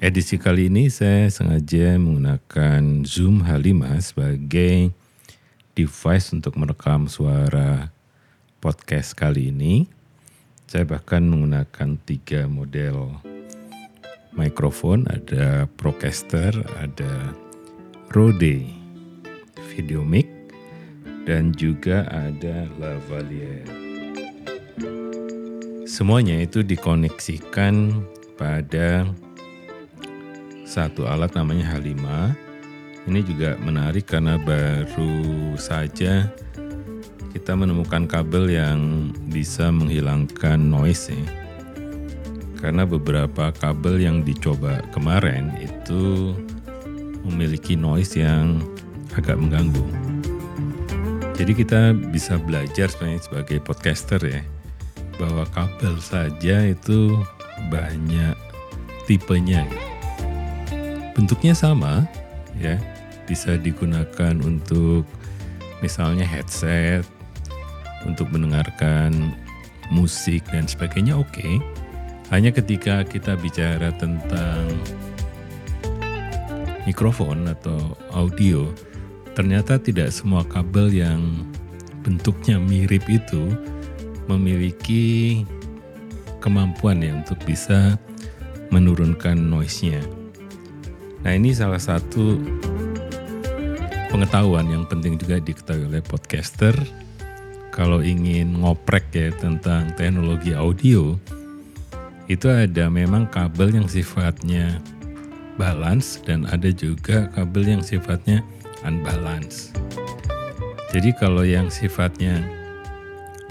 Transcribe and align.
Edisi 0.00 0.40
kali 0.40 0.72
ini 0.72 0.88
saya 0.88 1.28
sengaja 1.28 2.00
menggunakan 2.00 3.04
Zoom 3.04 3.44
H5 3.44 3.84
sebagai 4.00 4.96
device 5.76 6.32
untuk 6.32 6.56
merekam 6.56 7.04
suara 7.04 7.92
podcast 8.64 9.12
kali 9.12 9.52
ini. 9.52 9.84
Saya 10.64 10.88
bahkan 10.88 11.28
menggunakan 11.28 12.00
tiga 12.08 12.48
model 12.48 13.12
mikrofon, 14.32 15.04
ada 15.04 15.68
Procaster, 15.76 16.48
ada 16.80 17.36
Rode 18.08 18.72
Video 19.76 20.00
Mic, 20.00 20.32
dan 21.28 21.52
juga 21.52 22.08
ada 22.08 22.64
Lavalier. 22.80 23.68
Semuanya 25.84 26.40
itu 26.40 26.64
dikoneksikan 26.64 28.00
pada 28.40 29.04
satu 30.70 31.02
alat 31.10 31.34
namanya 31.34 31.74
H5. 31.74 31.98
Ini 33.10 33.20
juga 33.26 33.58
menarik 33.58 34.06
karena 34.06 34.38
baru 34.38 35.58
saja 35.58 36.30
kita 37.34 37.58
menemukan 37.58 38.06
kabel 38.06 38.54
yang 38.54 39.10
bisa 39.26 39.74
menghilangkan 39.74 40.62
noise 40.62 41.10
ya. 41.10 41.26
Karena 42.62 42.86
beberapa 42.86 43.50
kabel 43.50 43.98
yang 43.98 44.22
dicoba 44.22 44.78
kemarin 44.94 45.50
itu 45.58 46.36
memiliki 47.26 47.74
noise 47.74 48.14
yang 48.14 48.62
agak 49.18 49.42
mengganggu. 49.42 49.82
Jadi 51.34 51.52
kita 51.56 51.96
bisa 52.14 52.38
belajar 52.38 52.92
sebenarnya 52.94 53.26
sebagai 53.26 53.58
podcaster 53.64 54.22
ya 54.22 54.42
bahwa 55.18 55.42
kabel 55.50 55.98
saja 55.98 56.62
itu 56.62 57.18
banyak 57.72 58.36
tipenya. 59.08 59.66
Gitu 59.66 59.89
bentuknya 61.20 61.52
sama 61.52 62.08
ya 62.56 62.80
bisa 63.28 63.60
digunakan 63.60 64.32
untuk 64.40 65.04
misalnya 65.84 66.24
headset 66.24 67.04
untuk 68.08 68.32
mendengarkan 68.32 69.36
musik 69.92 70.40
dan 70.48 70.64
sebagainya 70.64 71.20
oke 71.20 71.28
okay. 71.28 71.60
hanya 72.32 72.48
ketika 72.48 73.04
kita 73.04 73.36
bicara 73.36 73.92
tentang 74.00 74.64
mikrofon 76.88 77.52
atau 77.52 78.00
audio 78.16 78.72
ternyata 79.36 79.76
tidak 79.76 80.08
semua 80.16 80.40
kabel 80.48 80.88
yang 80.88 81.20
bentuknya 82.00 82.56
mirip 82.56 83.04
itu 83.12 83.52
memiliki 84.24 85.44
kemampuan 86.40 87.04
ya 87.04 87.12
untuk 87.20 87.36
bisa 87.44 88.00
menurunkan 88.72 89.36
noise-nya. 89.36 90.00
Nah 91.20 91.32
ini 91.36 91.52
salah 91.52 91.80
satu 91.80 92.40
pengetahuan 94.08 94.66
yang 94.72 94.84
penting 94.88 95.20
juga 95.20 95.36
diketahui 95.36 95.92
oleh 95.92 96.00
podcaster. 96.00 96.72
Kalau 97.70 98.02
ingin 98.02 98.60
ngoprek 98.60 99.14
ya 99.14 99.28
tentang 99.36 99.94
teknologi 99.94 100.56
audio, 100.56 101.14
itu 102.26 102.46
ada 102.50 102.90
memang 102.90 103.30
kabel 103.30 103.70
yang 103.70 103.86
sifatnya 103.86 104.82
balance 105.54 106.18
dan 106.24 106.48
ada 106.48 106.72
juga 106.72 107.30
kabel 107.36 107.78
yang 107.78 107.82
sifatnya 107.84 108.42
unbalance. 108.82 109.70
Jadi 110.90 111.14
kalau 111.14 111.46
yang 111.46 111.70
sifatnya 111.70 112.42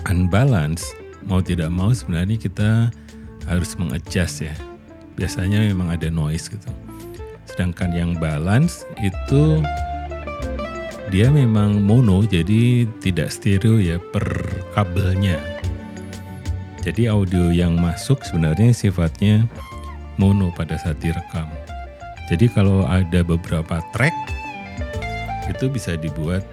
unbalance, 0.09 0.91
mau 1.23 1.39
tidak 1.39 1.71
mau 1.71 1.93
sebenarnya 1.95 2.35
kita 2.35 2.91
harus 3.47 3.77
mengadjust 3.79 4.43
ya. 4.43 4.55
Biasanya 5.15 5.63
memang 5.69 5.95
ada 5.95 6.11
noise 6.11 6.51
gitu. 6.51 6.88
Sedangkan 7.59 7.91
yang 7.91 8.15
balance 8.15 8.87
itu 9.03 9.59
dia 11.11 11.27
memang 11.27 11.83
mono 11.83 12.23
jadi 12.23 12.87
tidak 13.03 13.35
stereo 13.35 13.83
ya 13.83 13.99
per 13.99 14.23
kabelnya. 14.71 15.35
Jadi 16.79 17.11
audio 17.11 17.51
yang 17.51 17.75
masuk 17.75 18.23
sebenarnya 18.23 18.71
sifatnya 18.71 19.43
mono 20.15 20.55
pada 20.55 20.79
saat 20.79 21.03
direkam. 21.03 21.51
Jadi 22.31 22.47
kalau 22.47 22.87
ada 22.87 23.27
beberapa 23.27 23.83
track 23.91 24.15
itu 25.51 25.67
bisa 25.67 25.99
dibuat 25.99 26.47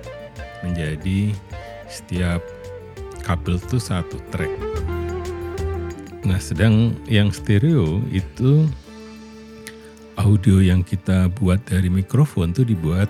menjadi 0.66 1.30
setiap 1.86 2.42
kabel 3.22 3.62
itu 3.62 3.78
satu 3.78 4.18
track. 4.34 4.50
Nah, 6.26 6.42
sedang 6.42 6.98
yang 7.06 7.30
stereo 7.30 8.02
itu 8.10 8.66
audio 10.26 10.58
yang 10.58 10.82
kita 10.82 11.30
buat 11.38 11.62
dari 11.70 11.86
mikrofon 11.86 12.50
tuh 12.50 12.66
dibuat 12.66 13.06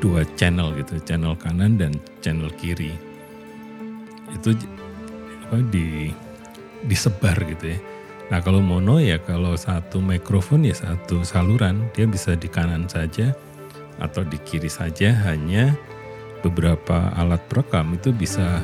dua 0.00 0.24
channel 0.40 0.72
gitu, 0.80 0.96
channel 1.04 1.36
kanan 1.36 1.76
dan 1.76 1.92
channel 2.24 2.48
kiri. 2.56 2.96
Itu 4.32 4.56
apa 5.44 5.60
di 5.68 6.08
disebar 6.88 7.36
gitu 7.44 7.76
ya. 7.76 7.78
Nah 8.32 8.40
kalau 8.40 8.64
mono 8.64 8.98
ya 8.98 9.20
kalau 9.20 9.52
satu 9.52 10.00
mikrofon 10.00 10.64
ya 10.64 10.72
satu 10.72 11.20
saluran 11.22 11.92
dia 11.92 12.08
bisa 12.08 12.32
di 12.34 12.48
kanan 12.48 12.88
saja 12.88 13.36
atau 14.00 14.24
di 14.24 14.40
kiri 14.42 14.72
saja 14.72 15.12
hanya 15.28 15.76
beberapa 16.40 17.12
alat 17.20 17.40
perekam 17.52 17.94
itu 17.94 18.10
bisa 18.16 18.60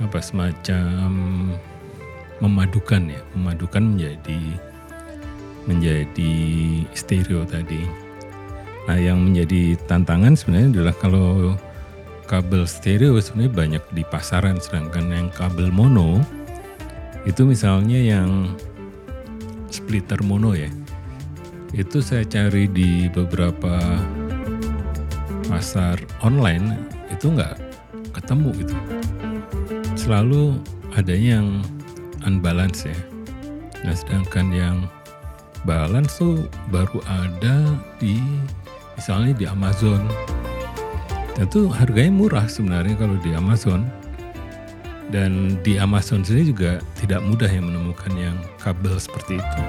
apa 0.00 0.18
semacam 0.22 1.10
memadukan 2.40 3.02
ya 3.08 3.20
memadukan 3.36 3.82
menjadi 3.94 4.40
menjadi 5.64 6.34
stereo 6.92 7.44
tadi. 7.48 7.80
Nah, 8.84 9.00
yang 9.00 9.20
menjadi 9.24 9.80
tantangan 9.88 10.36
sebenarnya 10.36 10.68
adalah 10.80 10.94
kalau 11.00 11.56
kabel 12.28 12.68
stereo 12.68 13.16
sebenarnya 13.20 13.52
banyak 13.52 13.84
di 13.96 14.02
pasaran, 14.04 14.60
sedangkan 14.60 15.08
yang 15.08 15.28
kabel 15.32 15.72
mono 15.72 16.20
itu 17.24 17.48
misalnya 17.48 17.96
yang 17.96 18.52
splitter 19.72 20.20
mono 20.20 20.52
ya. 20.52 20.68
Itu 21.72 22.04
saya 22.04 22.28
cari 22.28 22.68
di 22.68 23.08
beberapa 23.08 23.80
pasar 25.48 25.96
online 26.20 26.76
itu 27.08 27.32
nggak 27.32 27.56
ketemu 28.14 28.50
gitu. 28.62 28.76
Selalu 29.96 30.60
ada 30.92 31.16
yang 31.16 31.64
unbalance 32.28 32.84
ya. 32.84 32.98
Nah, 33.84 33.96
sedangkan 33.96 34.48
yang 34.52 34.76
balance 35.64 36.20
tuh 36.20 36.44
baru 36.68 37.00
ada 37.08 37.76
di 37.98 38.20
misalnya 38.96 39.32
di 39.34 39.44
Amazon. 39.48 40.04
Tentu 41.34 41.66
harganya 41.66 42.14
murah 42.14 42.46
sebenarnya 42.46 42.94
kalau 42.94 43.18
di 43.18 43.34
Amazon. 43.34 43.88
Dan 45.12 45.60
di 45.60 45.76
Amazon 45.76 46.24
sendiri 46.24 46.54
juga 46.56 46.72
tidak 46.96 47.20
mudah 47.28 47.46
yang 47.46 47.68
menemukan 47.68 48.12
yang 48.16 48.36
kabel 48.56 48.96
seperti 48.96 49.36
itu. 49.36 49.62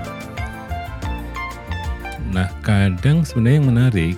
Nah, 2.31 2.47
kadang 2.63 3.28
sebenarnya 3.28 3.57
yang 3.59 3.69
menarik 3.69 4.17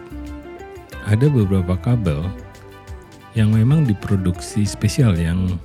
ada 1.09 1.25
beberapa 1.27 1.73
kabel 1.79 2.21
yang 3.33 3.53
memang 3.53 3.85
diproduksi 3.85 4.65
spesial 4.65 5.13
yang 5.13 5.57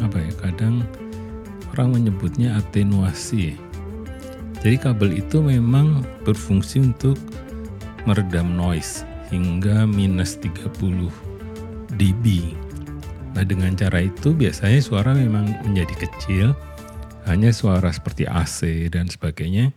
apa 0.00 0.18
ya 0.18 0.32
kadang 0.42 0.82
orang 1.74 1.94
menyebutnya 1.94 2.58
atenuasi 2.58 3.56
jadi 4.62 4.78
kabel 4.78 5.18
itu 5.18 5.42
memang 5.42 6.06
berfungsi 6.22 6.78
untuk 6.78 7.18
meredam 8.06 8.54
noise 8.54 9.02
hingga 9.34 9.90
minus 9.90 10.38
30 10.38 11.10
dB. 11.98 12.54
Nah 13.34 13.42
dengan 13.42 13.74
cara 13.74 14.06
itu 14.06 14.30
biasanya 14.30 14.78
suara 14.78 15.10
memang 15.18 15.50
menjadi 15.66 16.06
kecil, 16.06 16.46
hanya 17.26 17.50
suara 17.50 17.90
seperti 17.90 18.22
AC 18.22 18.86
dan 18.86 19.10
sebagainya 19.10 19.74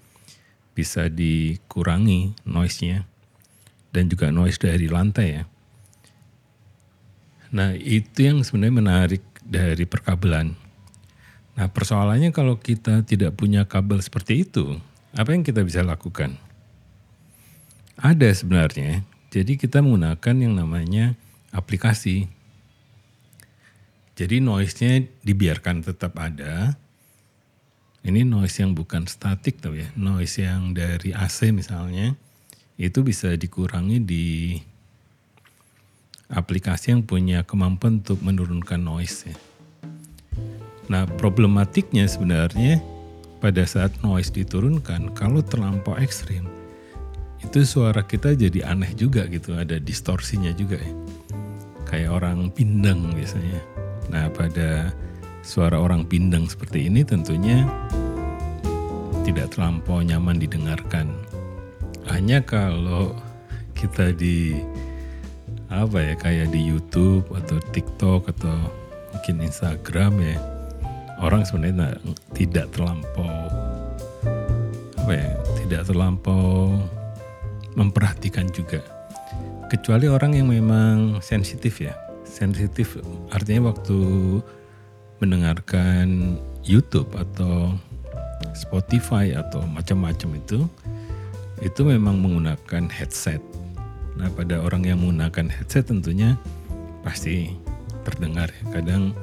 bisa 0.77 1.09
dikurangi 1.09 2.37
noise-nya 2.45 3.09
dan 3.89 4.05
juga 4.05 4.29
noise 4.29 4.61
dari 4.61 4.85
lantai 4.85 5.27
ya. 5.41 5.43
Nah 7.57 7.73
itu 7.73 8.21
yang 8.21 8.45
sebenarnya 8.45 8.75
menarik 8.85 9.23
dari 9.41 9.89
perkabelan 9.89 10.64
Nah 11.55 11.71
persoalannya 11.71 12.35
kalau 12.35 12.59
kita 12.59 13.07
tidak 13.07 13.39
punya 13.39 13.63
kabel 13.63 14.03
seperti 14.03 14.43
itu, 14.43 14.75
apa 15.15 15.31
yang 15.31 15.47
kita 15.47 15.63
bisa 15.63 15.79
lakukan? 15.79 16.35
Ada 17.95 18.35
sebenarnya, 18.35 19.07
jadi 19.31 19.55
kita 19.55 19.79
menggunakan 19.79 20.35
yang 20.35 20.59
namanya 20.59 21.15
aplikasi. 21.55 22.27
Jadi 24.19 24.43
noise-nya 24.43 25.07
dibiarkan 25.23 25.83
tetap 25.83 26.19
ada. 26.19 26.75
Ini 28.03 28.27
noise 28.27 28.59
yang 28.59 28.75
bukan 28.75 29.07
statik 29.07 29.63
tuh 29.63 29.79
ya, 29.79 29.87
noise 29.95 30.43
yang 30.43 30.75
dari 30.75 31.15
AC 31.15 31.55
misalnya, 31.55 32.19
itu 32.75 32.99
bisa 33.01 33.31
dikurangi 33.33 33.97
di 34.03 34.59
aplikasi 36.27 36.91
yang 36.91 37.07
punya 37.07 37.47
kemampuan 37.47 38.03
untuk 38.03 38.19
menurunkan 38.19 38.83
noise 38.83 39.31
ya. 39.31 39.35
Nah 40.91 41.09
problematiknya 41.17 42.05
sebenarnya 42.05 42.81
pada 43.41 43.65
saat 43.65 43.93
noise 44.01 44.33
diturunkan, 44.33 45.13
kalau 45.13 45.41
terlampau 45.41 45.97
ekstrim, 45.97 46.45
itu 47.41 47.61
suara 47.61 48.01
kita 48.01 48.33
jadi 48.33 48.65
aneh 48.65 48.93
juga 48.97 49.29
gitu, 49.29 49.53
ada 49.53 49.77
distorsinya 49.77 50.49
juga 50.53 50.81
ya. 50.81 50.93
Kayak 51.85 52.11
orang 52.21 52.49
pindang 52.49 53.13
biasanya. 53.13 53.61
Nah 54.09 54.29
pada 54.33 54.89
suara 55.45 55.77
orang 55.77 56.09
pindang 56.09 56.49
seperti 56.49 56.89
ini 56.89 57.05
tentunya 57.05 57.65
tidak 59.25 59.53
terlampau 59.53 60.01
nyaman 60.01 60.41
didengarkan. 60.41 61.09
Hanya 62.09 62.41
kalau 62.41 63.13
kita 63.77 64.13
di 64.13 64.61
apa 65.69 65.97
ya 65.97 66.13
kayak 66.13 66.53
di 66.53 66.61
YouTube 66.61 67.25
atau 67.33 67.57
TikTok 67.73 68.29
atau 68.37 68.69
mungkin 69.13 69.41
Instagram 69.41 70.13
ya 70.21 70.37
orang 71.25 71.41
sebenarnya 71.41 71.97
tidak 72.37 72.69
terlampau 72.69 73.49
apa 75.01 75.11
ya 75.13 75.29
tidak 75.65 75.81
terlampau 75.89 76.77
memperhatikan 77.75 78.47
juga. 78.49 78.81
Kecuali 79.67 80.07
orang 80.07 80.37
yang 80.37 80.47
memang 80.49 81.19
sensitif 81.19 81.81
ya. 81.81 81.93
Sensitif 82.25 82.97
artinya 83.33 83.73
waktu 83.73 83.97
mendengarkan 85.19 86.37
YouTube 86.65 87.09
atau 87.17 87.73
Spotify 88.53 89.35
atau 89.35 89.63
macam-macam 89.67 90.29
itu 90.39 90.59
itu 91.63 91.81
memang 91.81 92.19
menggunakan 92.19 92.87
headset. 92.91 93.39
Nah 94.15 94.31
pada 94.33 94.63
orang 94.63 94.83
yang 94.87 95.01
menggunakan 95.01 95.51
headset 95.51 95.87
tentunya 95.91 96.39
pasti 97.03 97.53
terdengar 98.07 98.49
ya. 98.51 98.63
Kadang 98.79 99.13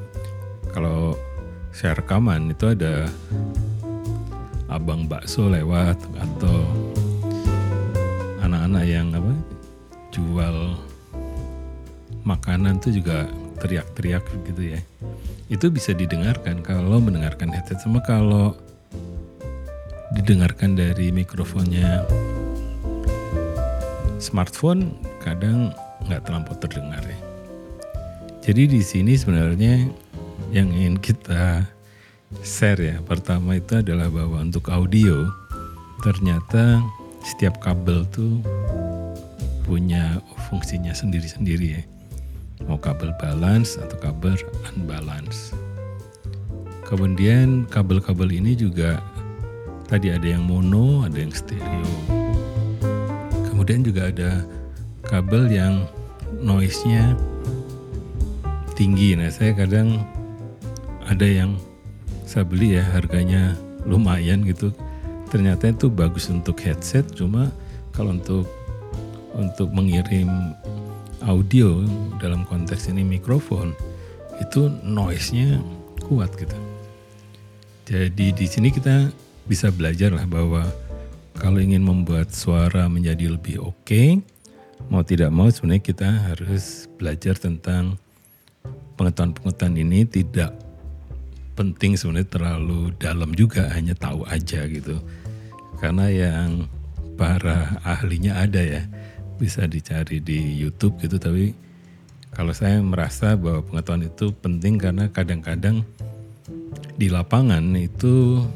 kalau 0.72 1.16
saya 1.72 1.96
rekaman 1.96 2.52
itu 2.52 2.68
ada 2.68 3.08
abang 4.68 5.08
bakso 5.08 5.48
lewat 5.48 5.96
atau 6.20 6.68
anak-anak 8.44 8.84
yang 8.84 9.08
apa 9.16 9.32
jual 10.12 10.76
makanan 12.28 12.76
tuh 12.76 12.92
juga 12.92 13.24
teriak-teriak 13.64 14.24
gitu 14.52 14.76
ya. 14.76 14.80
Itu 15.48 15.72
bisa 15.72 15.96
didengarkan 15.96 16.60
kalau 16.60 17.00
mendengarkan 17.00 17.48
headset 17.52 17.80
sama 17.80 18.04
kalau 18.04 18.52
didengarkan 20.12 20.76
dari 20.76 21.08
mikrofonnya 21.08 22.04
smartphone 24.20 24.92
kadang 25.24 25.72
nggak 26.04 26.20
terlampau 26.28 26.52
terdengar 26.60 27.00
ya. 27.00 27.18
Jadi 28.42 28.76
di 28.76 28.82
sini 28.84 29.16
sebenarnya 29.16 29.88
yang 30.50 30.72
ingin 30.74 30.98
kita 30.98 31.68
share 32.42 32.80
ya. 32.82 32.96
Pertama 33.06 33.60
itu 33.60 33.78
adalah 33.78 34.10
bahwa 34.10 34.42
untuk 34.42 34.66
audio 34.72 35.30
ternyata 36.02 36.82
setiap 37.22 37.62
kabel 37.62 38.02
tuh 38.10 38.42
punya 39.62 40.18
fungsinya 40.50 40.90
sendiri-sendiri 40.90 41.66
ya. 41.78 41.82
Mau 42.66 42.80
kabel 42.80 43.14
balance 43.22 43.78
atau 43.78 43.94
kabel 44.02 44.34
unbalance. 44.74 45.54
Kemudian 46.88 47.70
kabel-kabel 47.70 48.42
ini 48.42 48.58
juga 48.58 48.98
tadi 49.86 50.10
ada 50.10 50.26
yang 50.26 50.42
mono, 50.42 51.06
ada 51.06 51.22
yang 51.22 51.30
stereo 51.30 52.22
kemudian 53.62 53.86
juga 53.86 54.10
ada 54.10 54.42
kabel 55.06 55.46
yang 55.46 55.86
noise-nya 56.42 57.14
tinggi. 58.74 59.14
Nah, 59.14 59.30
saya 59.30 59.54
kadang 59.54 60.02
ada 61.06 61.26
yang 61.26 61.58
saya 62.26 62.46
beli 62.46 62.78
ya 62.78 62.84
harganya 62.86 63.56
lumayan 63.84 64.46
gitu. 64.46 64.70
Ternyata 65.32 65.72
itu 65.72 65.88
bagus 65.88 66.28
untuk 66.28 66.60
headset, 66.60 67.08
cuma 67.16 67.48
kalau 67.96 68.12
untuk 68.16 68.44
untuk 69.32 69.72
mengirim 69.72 70.28
audio 71.24 71.86
dalam 72.20 72.44
konteks 72.44 72.92
ini 72.92 73.00
mikrofon 73.00 73.72
itu 74.42 74.68
noise-nya 74.84 75.62
kuat 76.04 76.34
gitu. 76.36 76.56
Jadi 77.88 78.34
di 78.34 78.46
sini 78.46 78.68
kita 78.68 79.08
bisa 79.48 79.72
belajar 79.72 80.14
lah 80.14 80.26
bahwa 80.28 80.66
kalau 81.38 81.58
ingin 81.58 81.82
membuat 81.82 82.30
suara 82.30 82.86
menjadi 82.86 83.32
lebih 83.32 83.62
oke, 83.62 83.74
okay, 83.82 84.20
mau 84.92 85.02
tidak 85.02 85.32
mau 85.32 85.48
sebenarnya 85.48 85.82
kita 85.82 86.08
harus 86.30 86.86
belajar 87.00 87.34
tentang 87.40 87.96
pengetahuan-pengetahuan 89.00 89.80
ini 89.80 90.04
tidak 90.06 90.52
penting 91.52 91.98
sebenarnya 91.98 92.28
terlalu 92.28 92.94
dalam 92.96 93.32
juga 93.36 93.68
hanya 93.72 93.92
tahu 93.96 94.24
aja 94.28 94.64
gitu. 94.68 95.00
Karena 95.78 96.08
yang 96.08 96.70
para 97.16 97.76
ahlinya 97.84 98.40
ada 98.40 98.62
ya, 98.62 98.82
bisa 99.42 99.66
dicari 99.66 100.22
di 100.22 100.62
YouTube 100.62 101.02
gitu 101.02 101.18
tapi 101.18 101.50
kalau 102.30 102.54
saya 102.54 102.78
merasa 102.78 103.34
bahwa 103.34 103.66
pengetahuan 103.66 104.06
itu 104.06 104.30
penting 104.38 104.78
karena 104.78 105.10
kadang-kadang 105.10 105.82
di 106.94 107.10
lapangan 107.10 107.74
itu 107.74 108.46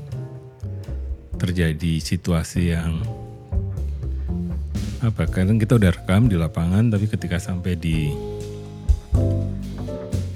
terjadi 1.43 1.99
situasi 1.99 2.73
yang 2.73 3.03
apa 5.03 5.29
kadang 5.29 5.59
kita 5.59 5.77
udah 5.77 5.93
rekam 5.93 6.31
di 6.31 6.39
lapangan 6.39 6.89
tapi 6.89 7.11
ketika 7.11 7.37
sampai 7.37 7.75
di 7.75 8.15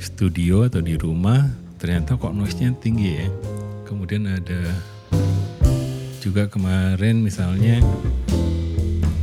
studio 0.03 0.69
atau 0.69 0.83
di 0.85 0.99
rumah 0.99 1.47
ternyata 1.81 2.21
kok 2.21 2.37
noise-nya 2.37 2.77
tinggi 2.77 3.25
ya 3.25 3.29
kemudian 3.89 4.29
ada 4.29 4.61
juga 6.21 6.45
kemarin 6.45 7.25
misalnya 7.25 7.81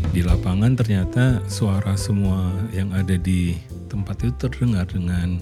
di 0.10 0.26
lapangan 0.26 0.74
ternyata 0.74 1.46
suara 1.46 1.94
semua 1.94 2.50
yang 2.74 2.90
ada 2.98 3.14
di 3.14 3.54
tempat 3.86 4.26
itu 4.26 4.34
terdengar 4.50 4.90
dengan 4.90 5.38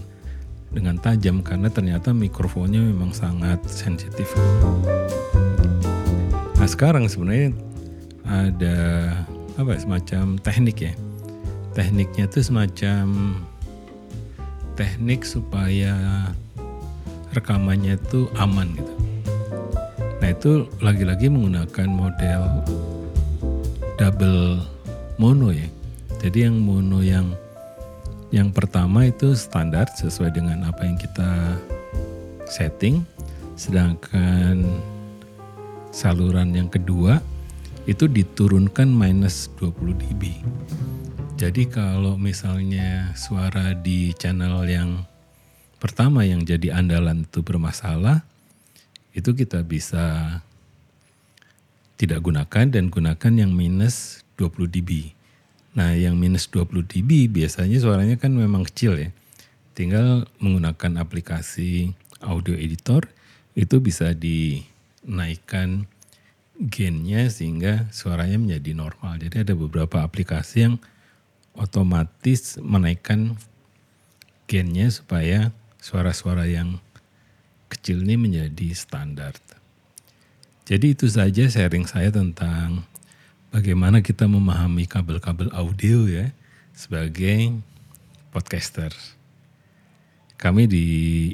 dengan 0.76 1.00
tajam 1.00 1.40
karena 1.40 1.72
ternyata 1.72 2.12
mikrofonnya 2.12 2.84
memang 2.84 3.16
sangat 3.16 3.64
sensitif. 3.72 4.28
Nah 6.60 6.68
sekarang 6.68 7.08
sebenarnya 7.08 7.56
ada 8.28 8.78
apa 9.56 9.72
ya, 9.72 9.80
semacam 9.80 10.36
teknik 10.44 10.92
ya. 10.92 10.94
Tekniknya 11.72 12.28
itu 12.28 12.44
semacam 12.44 13.40
teknik 14.76 15.24
supaya 15.24 15.96
rekamannya 17.36 18.00
itu 18.00 18.32
aman 18.40 18.72
gitu. 18.74 18.94
Nah 20.24 20.30
itu 20.32 20.52
lagi-lagi 20.80 21.28
menggunakan 21.28 21.88
model 21.92 22.42
double 24.00 24.64
mono 25.20 25.52
ya. 25.52 25.68
Jadi 26.24 26.48
yang 26.48 26.58
mono 26.58 27.04
yang 27.04 27.36
yang 28.34 28.50
pertama 28.50 29.06
itu 29.06 29.38
standar 29.38 29.86
sesuai 29.94 30.34
dengan 30.34 30.66
apa 30.66 30.82
yang 30.82 30.98
kita 30.98 31.60
setting, 32.50 33.06
sedangkan 33.54 34.66
saluran 35.94 36.52
yang 36.52 36.68
kedua 36.68 37.22
itu 37.86 38.10
diturunkan 38.10 38.90
minus 38.90 39.48
20 39.62 39.94
dB. 39.94 40.42
Jadi 41.36 41.68
kalau 41.68 42.18
misalnya 42.18 43.12
suara 43.14 43.76
di 43.76 44.16
channel 44.16 44.66
yang 44.66 45.04
pertama 45.78 46.26
yang 46.26 46.44
jadi 46.44 46.76
andalan 46.76 47.28
itu 47.28 47.46
bermasalah, 47.46 48.24
itu 49.16 49.32
kita 49.32 49.64
bisa 49.64 50.40
tidak 51.96 52.20
gunakan 52.24 52.68
dan 52.68 52.92
gunakan 52.92 53.34
yang 53.34 53.52
minus 53.56 54.28
20 54.36 54.68
dB. 54.68 55.16
Nah 55.76 55.96
yang 55.96 56.20
minus 56.20 56.48
20 56.52 56.84
dB 56.84 57.32
biasanya 57.32 57.80
suaranya 57.80 58.16
kan 58.20 58.36
memang 58.36 58.68
kecil 58.68 59.00
ya. 59.00 59.10
Tinggal 59.76 60.28
menggunakan 60.40 61.04
aplikasi 61.04 61.92
audio 62.24 62.56
editor 62.56 63.08
itu 63.56 63.80
bisa 63.80 64.12
di 64.12 64.64
naikkan 65.04 65.88
gainnya 66.60 67.28
sehingga 67.28 67.88
suaranya 67.92 68.40
menjadi 68.40 68.72
normal. 68.76 69.20
Jadi 69.20 69.44
ada 69.44 69.54
beberapa 69.56 70.04
aplikasi 70.04 70.68
yang 70.68 70.76
otomatis 71.56 72.60
menaikkan 72.60 73.36
gainnya 74.48 74.92
supaya 74.92 75.52
suara-suara 75.86 76.50
yang 76.50 76.82
kecil 77.70 78.02
ini 78.02 78.18
menjadi 78.18 78.74
standar. 78.74 79.38
Jadi 80.66 80.98
itu 80.98 81.06
saja 81.06 81.46
sharing 81.46 81.86
saya 81.86 82.10
tentang 82.10 82.82
bagaimana 83.54 84.02
kita 84.02 84.26
memahami 84.26 84.90
kabel-kabel 84.90 85.54
audio 85.54 86.10
ya 86.10 86.34
sebagai 86.74 87.62
podcaster. 88.34 88.90
Kami 90.42 90.66
di 90.66 90.86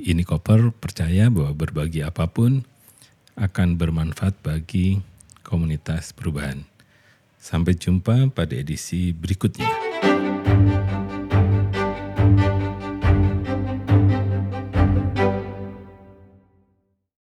Ini 0.04 0.28
Koper 0.28 0.76
percaya 0.76 1.32
bahwa 1.32 1.56
berbagi 1.56 2.04
apa 2.04 2.28
pun 2.28 2.68
akan 3.40 3.80
bermanfaat 3.80 4.36
bagi 4.44 5.00
komunitas 5.48 6.12
perubahan. 6.12 6.68
Sampai 7.40 7.80
jumpa 7.80 8.30
pada 8.36 8.54
edisi 8.54 9.16
berikutnya. 9.16 9.81